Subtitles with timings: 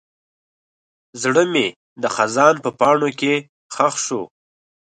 [1.21, 1.67] زړه مې
[2.01, 3.33] د خزان په پاڼو کې
[3.73, 4.21] ښخ شو.